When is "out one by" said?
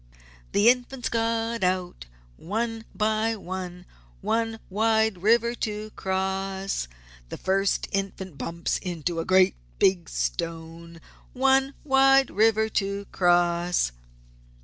1.63-3.35